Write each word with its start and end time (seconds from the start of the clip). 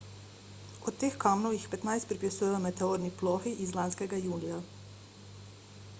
od 0.87 0.93
teh 1.01 1.17
kamnov 1.23 1.53
jih 1.57 1.67
petnajst 1.73 2.09
pripisujejo 2.13 2.63
meteorni 2.65 3.13
plohi 3.21 3.55
iz 3.67 3.77
lanskega 3.81 4.23
julija 4.25 4.59